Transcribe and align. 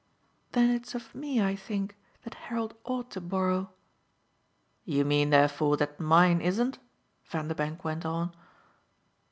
"Then 0.53 0.71
it's 0.71 0.95
of 0.95 1.13
me, 1.13 1.39
I 1.43 1.55
think, 1.55 1.95
that 2.23 2.33
Harold 2.49 2.73
ought 2.85 3.11
to 3.11 3.21
borrow." 3.21 3.69
"You 4.83 5.05
mean 5.05 5.29
therefore 5.29 5.77
that 5.77 5.99
mine 5.99 6.41
isn't?" 6.41 6.79
Vanderbank 7.25 7.83
went 7.83 8.03
on. 8.07 8.33